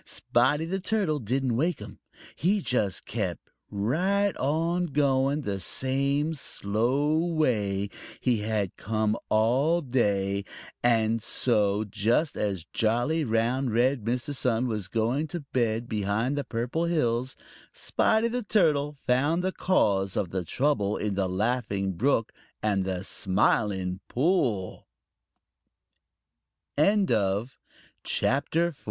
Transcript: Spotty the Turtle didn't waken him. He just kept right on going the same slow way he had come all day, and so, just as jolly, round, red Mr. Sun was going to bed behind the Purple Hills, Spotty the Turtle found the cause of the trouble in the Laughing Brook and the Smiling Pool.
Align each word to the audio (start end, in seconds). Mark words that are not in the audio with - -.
Spotty 0.03 0.65
the 0.65 0.79
Turtle 0.79 1.19
didn't 1.19 1.55
waken 1.55 1.85
him. 1.85 1.99
He 2.35 2.59
just 2.63 3.05
kept 3.05 3.51
right 3.69 4.35
on 4.37 4.87
going 4.87 5.41
the 5.41 5.59
same 5.59 6.33
slow 6.33 7.15
way 7.23 7.91
he 8.19 8.39
had 8.41 8.75
come 8.77 9.15
all 9.29 9.79
day, 9.81 10.43
and 10.81 11.21
so, 11.21 11.83
just 11.83 12.35
as 12.35 12.65
jolly, 12.73 13.23
round, 13.23 13.71
red 13.75 14.03
Mr. 14.03 14.33
Sun 14.33 14.67
was 14.67 14.87
going 14.87 15.27
to 15.27 15.41
bed 15.41 15.87
behind 15.87 16.35
the 16.35 16.43
Purple 16.43 16.85
Hills, 16.85 17.35
Spotty 17.71 18.27
the 18.27 18.41
Turtle 18.41 18.93
found 19.05 19.43
the 19.43 19.51
cause 19.51 20.17
of 20.17 20.29
the 20.29 20.43
trouble 20.43 20.97
in 20.97 21.13
the 21.13 21.29
Laughing 21.29 21.91
Brook 21.93 22.33
and 22.63 22.85
the 22.85 23.03
Smiling 23.03 23.99
Pool. 24.07 24.87